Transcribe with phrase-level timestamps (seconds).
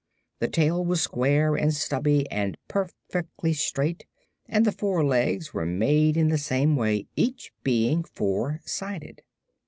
[0.39, 4.07] The tail was square and stubby and perfectly straight,
[4.47, 9.21] and the four legs were made in the same way, each being four sided.